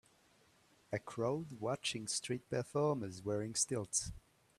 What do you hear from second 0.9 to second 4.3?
A crowd watching street performers wearing stilts.